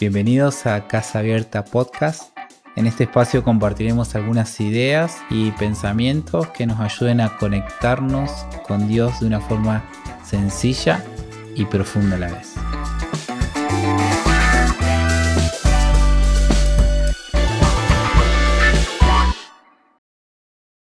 bienvenidos 0.00 0.66
a 0.66 0.86
Casa 0.86 1.20
Abierta 1.20 1.64
Podcast. 1.64 2.36
En 2.76 2.86
este 2.86 3.04
espacio 3.04 3.44
compartiremos 3.44 4.14
algunas 4.14 4.60
ideas 4.60 5.18
y 5.30 5.52
pensamientos 5.52 6.48
que 6.48 6.66
nos 6.66 6.80
ayuden 6.80 7.20
a 7.20 7.36
conectarnos 7.36 8.30
con 8.66 8.88
Dios 8.88 9.20
de 9.20 9.26
una 9.26 9.40
forma 9.40 9.84
sencilla 10.24 11.04
y 11.54 11.64
profunda 11.66 12.16
a 12.16 12.18
la 12.18 12.32
vez. 12.32 12.54